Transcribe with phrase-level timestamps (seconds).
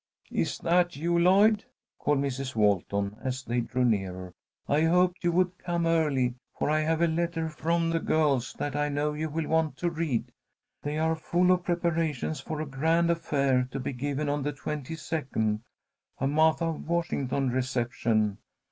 [0.31, 1.63] "Is that you, Lloyd?"
[1.99, 2.55] called Mrs.
[2.55, 4.33] Walton, as they drew nearer.
[4.67, 8.75] "I hoped you would come early, for I have a letter from the girls that
[8.75, 10.31] I know you will want to read.
[10.81, 14.95] They are full of preparations for a grand affair to be given on the twenty
[14.95, 15.61] second,
[16.17, 18.39] a Martha Washington reception.